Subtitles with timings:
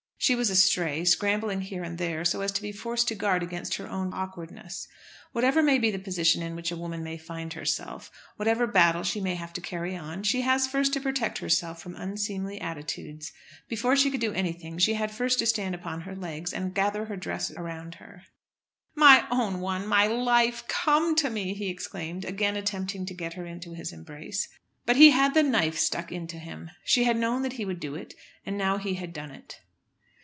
[0.23, 3.77] She was astray, scrambling here and there, so as to be forced to guard against
[3.77, 4.87] her own awkwardness.
[5.31, 9.19] Whatever may be the position in which a woman may find herself, whatever battle she
[9.19, 13.31] may have to carry on, she has first to protect herself from unseemly attitudes.
[13.67, 17.05] Before she could do anything she had first to stand upon her legs, and gather
[17.05, 18.21] her dress around her.
[18.93, 23.47] "My own one, my life, come to me!" he exclaimed, again attempting to get her
[23.47, 24.47] into his embrace.
[24.85, 26.69] But he had the knife stuck into him.
[26.83, 28.13] She had known that he would do it,
[28.45, 29.61] and now he had done it.